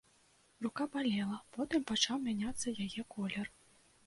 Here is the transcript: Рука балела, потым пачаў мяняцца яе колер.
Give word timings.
Рука 0.65 0.87
балела, 0.95 1.37
потым 1.57 1.83
пачаў 1.93 2.17
мяняцца 2.25 2.67
яе 2.89 3.01
колер. 3.15 3.47